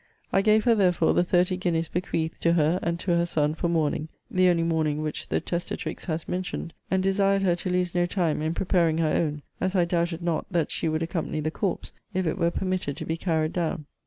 [0.33, 3.67] I gave her therefore the thirty guineas bequeathed to her and to her son for
[3.69, 8.07] mourning; the only mourning which the testatrix has mentioned; and desired her to lose no
[8.07, 11.93] time in preparing her own, as I doubted not, that she would accompany the corpse,
[12.15, 13.85] if it were permitted to be carried down.